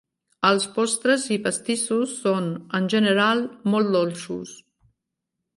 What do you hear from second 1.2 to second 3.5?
i pastissos són en general